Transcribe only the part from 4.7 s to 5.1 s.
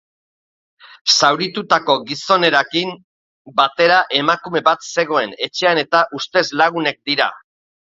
bat